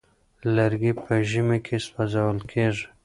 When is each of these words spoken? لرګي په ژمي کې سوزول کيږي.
لرګي 0.55 0.91
په 1.03 1.13
ژمي 1.29 1.59
کې 1.65 1.77
سوزول 1.87 2.37
کيږي. 2.51 2.85